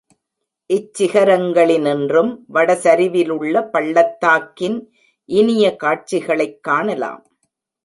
இச் 0.69 1.01
சிகரங்களினின்றும் 1.01 2.31
வட 2.47 2.73
சரிவிலுள்ள 2.73 3.69
பள்ளத்தாக்கின் 3.69 4.79
இனிய 5.29 5.75
காட்சிகளைக் 5.75 6.59
காணலாம். 6.63 7.23